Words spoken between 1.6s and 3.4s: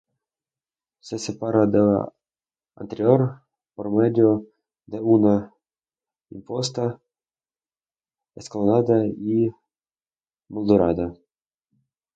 de la anterior